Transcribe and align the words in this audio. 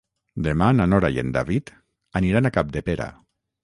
Demà 0.47 0.69
na 0.77 0.87
Nora 0.93 1.13
i 1.17 1.23
en 1.25 1.31
David 1.37 1.71
aniran 2.23 2.49
a 2.53 2.57
Capdepera. 2.61 3.13